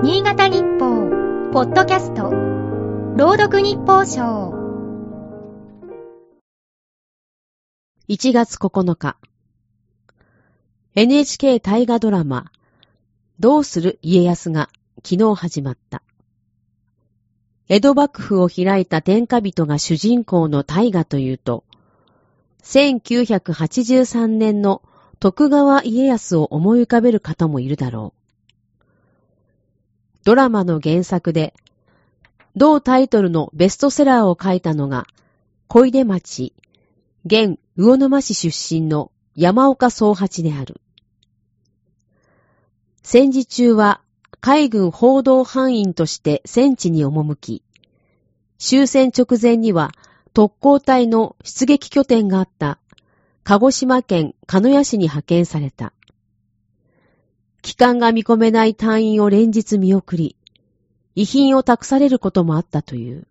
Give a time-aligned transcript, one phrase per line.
[0.00, 2.30] 新潟日報、ポッドキャスト、
[3.16, 4.54] 朗読日報賞。
[8.08, 9.16] 1月9日。
[10.94, 12.52] NHK 大河ドラマ、
[13.40, 14.70] どうする家康が
[15.04, 16.04] 昨日始まった。
[17.68, 21.64] 江戸幕府を開いた天下人が主人公の大河というと、
[22.62, 24.80] 1983年の
[25.18, 28.27] 徳川家康を思い浮かべる方もいるだろう。
[30.28, 31.54] ドラマの原作で、
[32.54, 35.06] 同タイトルのベストセラーを書いたのが、
[35.68, 36.52] 小出町、
[37.24, 40.82] 現魚沼市出身の山岡総八である。
[43.02, 44.02] 戦時中は
[44.42, 47.62] 海軍報道班員として戦地に赴き、
[48.58, 49.92] 終戦直前には
[50.34, 52.78] 特攻隊の出撃拠点があった
[53.44, 55.94] 鹿児島県鹿屋市に派遣された。
[57.62, 60.36] 帰還が見込めない隊員を連日見送り、
[61.14, 63.26] 遺品を託されることもあったという。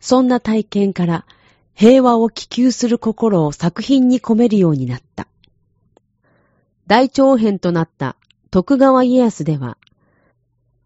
[0.00, 1.26] そんな体験から
[1.74, 5.26] 平和を希求する心を作品に込めるようになった。
[6.86, 8.16] 大長編となった
[8.50, 9.78] 徳川家康では、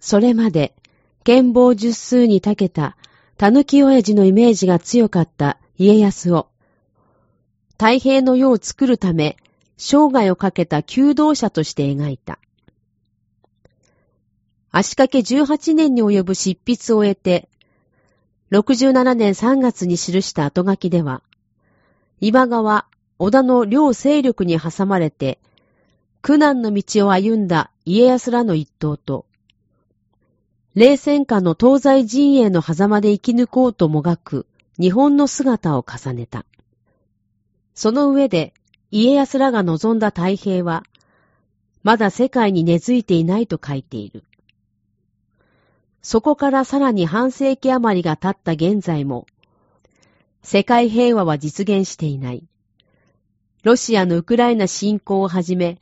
[0.00, 0.74] それまで
[1.22, 2.96] 剣謀十数に長けた
[3.38, 6.48] 狸親父のイメージが強かった家康を、
[7.72, 9.36] 太平の世を作るため、
[9.76, 12.38] 生涯をかけた求道者として描いた。
[14.70, 17.48] 足掛け18年に及ぶ執筆を終えて、
[18.50, 21.22] 67年3月に記した後書きでは、
[22.20, 22.86] 今川、
[23.18, 25.38] 織田の両勢力に挟まれて、
[26.22, 29.26] 苦難の道を歩んだ家康らの一党と、
[30.74, 34.46] 冷戦下の東西陣営の狭間で生き抜こうともがく
[34.80, 36.44] 日本の姿を重ねた。
[37.74, 38.54] その上で、
[38.96, 40.84] 家康らが望んだ太平は、
[41.82, 44.22] まだ世界に根付いていないと書いている。
[46.00, 49.26] そこからさらに半世紀余りが経った現在も、
[50.44, 52.44] 世界平和は実現していない。
[53.64, 55.80] ロシアのウクライナ侵攻をはじめ、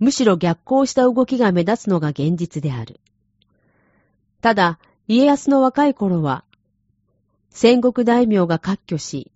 [0.00, 2.98] むしろ逆行した動きが目立つのが現実である。
[4.40, 6.42] ただ、家康の若い頃は、
[7.50, 9.30] 戦国大名が割拠し、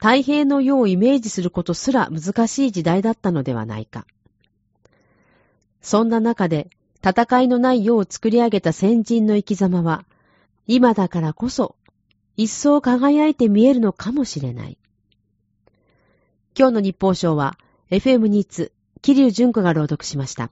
[0.00, 4.06] 太平の世をイメージすることすら難しい時代だったのではないか。
[5.82, 6.70] そんな中で、
[7.04, 10.06] 戦いのない世を作り上げた先人の生き様は、
[10.66, 11.76] 今だからこそ、
[12.38, 14.78] 一層輝いて見えるのかもしれない。
[16.58, 17.58] 今日の日報賞は、
[17.90, 18.72] FM ニーツ、
[19.02, 20.50] 桐生純子が朗読しました。